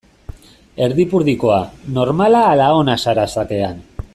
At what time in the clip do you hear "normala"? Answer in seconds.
1.99-2.41